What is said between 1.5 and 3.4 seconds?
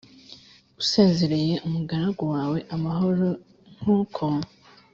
umugaragu wawe amahoro l